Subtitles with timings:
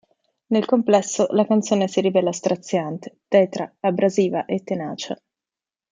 [0.47, 5.21] Nel complesso, la canzone si rivela straziante, tetra, abrasiva e tenace.